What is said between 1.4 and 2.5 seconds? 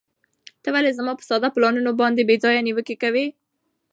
پلانونو باندې بې